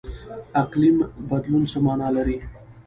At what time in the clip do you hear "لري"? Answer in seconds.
2.15-2.37